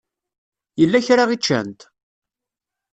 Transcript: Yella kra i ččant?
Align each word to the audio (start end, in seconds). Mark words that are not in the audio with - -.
Yella 0.79 1.05
kra 1.05 1.23
i 1.35 1.37
ččant? 1.41 1.79